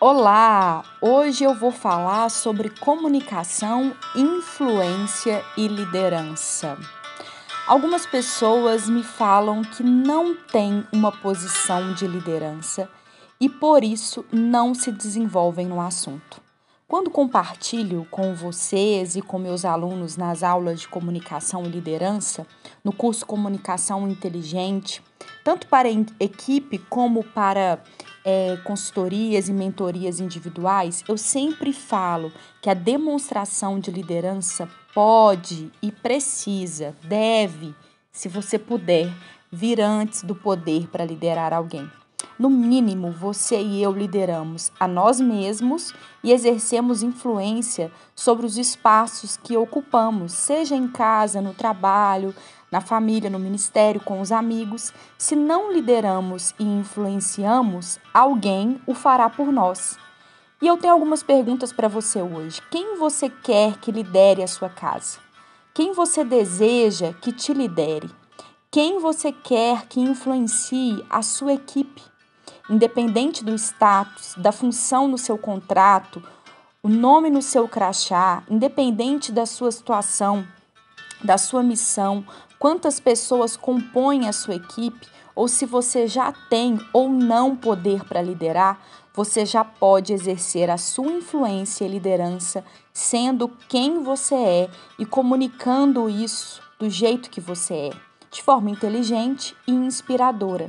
[0.00, 0.84] Olá!
[1.00, 6.78] Hoje eu vou falar sobre comunicação, influência e liderança.
[7.66, 12.88] Algumas pessoas me falam que não têm uma posição de liderança
[13.40, 16.40] e por isso não se desenvolvem no assunto.
[16.86, 22.46] Quando compartilho com vocês e com meus alunos nas aulas de comunicação e liderança,
[22.84, 25.02] no curso Comunicação Inteligente,
[25.42, 27.82] tanto para equipe como para
[28.24, 35.92] é, consultorias e mentorias individuais, eu sempre falo que a demonstração de liderança pode e
[35.92, 37.74] precisa, deve,
[38.10, 39.12] se você puder,
[39.50, 41.88] vir antes do poder para liderar alguém.
[42.38, 45.92] No mínimo, você e eu lideramos a nós mesmos
[46.22, 52.32] e exercemos influência sobre os espaços que ocupamos, seja em casa, no trabalho,
[52.70, 54.92] na família, no ministério, com os amigos.
[55.18, 59.98] Se não lideramos e influenciamos, alguém o fará por nós.
[60.62, 62.62] E eu tenho algumas perguntas para você hoje.
[62.70, 65.18] Quem você quer que lidere a sua casa?
[65.74, 68.08] Quem você deseja que te lidere?
[68.70, 72.02] Quem você quer que influencie a sua equipe?
[72.68, 76.22] Independente do status, da função no seu contrato,
[76.82, 80.46] o nome no seu crachá, independente da sua situação,
[81.22, 82.24] da sua missão,
[82.58, 88.22] quantas pessoas compõem a sua equipe, ou se você já tem ou não poder para
[88.22, 88.80] liderar,
[89.14, 96.08] você já pode exercer a sua influência e liderança sendo quem você é e comunicando
[96.08, 97.90] isso do jeito que você é,
[98.30, 100.68] de forma inteligente e inspiradora.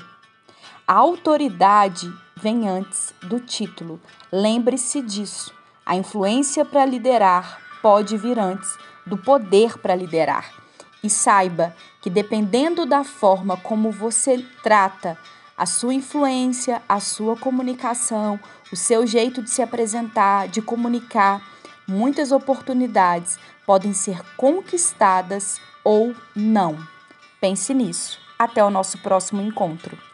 [0.89, 4.01] A autoridade vem antes do título.
[4.31, 5.53] Lembre-se disso.
[5.85, 10.51] A influência para liderar pode vir antes do poder para liderar.
[11.03, 15.15] E saiba que, dependendo da forma como você trata
[15.55, 18.39] a sua influência, a sua comunicação,
[18.71, 21.39] o seu jeito de se apresentar, de comunicar,
[21.87, 26.79] muitas oportunidades podem ser conquistadas ou não.
[27.39, 28.17] Pense nisso.
[28.39, 29.95] Até o nosso próximo encontro.